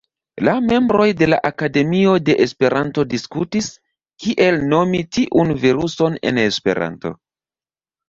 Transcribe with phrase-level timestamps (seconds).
[0.47, 3.69] La membroj de la Akademio de Esperanto diskutis,
[4.25, 7.19] kiel nomi tiun viruson en Esperanto.